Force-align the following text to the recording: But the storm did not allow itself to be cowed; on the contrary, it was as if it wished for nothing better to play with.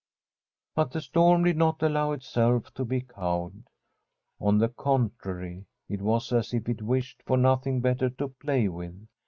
But 0.73 0.89
the 0.89 0.99
storm 1.01 1.43
did 1.43 1.57
not 1.57 1.83
allow 1.83 2.11
itself 2.13 2.73
to 2.73 2.83
be 2.83 3.01
cowed; 3.01 3.65
on 4.39 4.57
the 4.57 4.69
contrary, 4.69 5.65
it 5.87 6.01
was 6.01 6.33
as 6.33 6.55
if 6.55 6.67
it 6.67 6.81
wished 6.81 7.21
for 7.21 7.37
nothing 7.37 7.81
better 7.81 8.09
to 8.09 8.29
play 8.29 8.67
with. 8.67 9.07